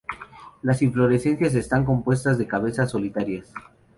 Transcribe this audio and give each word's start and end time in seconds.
Las 0.63 0.81
inflorescencias 0.81 1.53
están 1.53 1.85
compuestas 1.85 2.39
de 2.39 2.47
cabezas 2.47 2.89
solitarias. 2.89 3.53